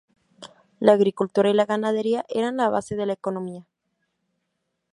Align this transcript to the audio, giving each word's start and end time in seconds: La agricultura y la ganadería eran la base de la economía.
La 0.79 0.93
agricultura 0.93 1.51
y 1.51 1.53
la 1.53 1.67
ganadería 1.67 2.25
eran 2.27 2.57
la 2.57 2.69
base 2.69 2.95
de 2.95 3.05
la 3.05 3.13
economía. 3.13 3.67